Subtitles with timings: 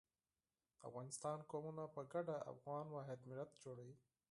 [0.73, 3.95] د افغانستان قومونه په ګډه افغان واحد ملت جوړوي.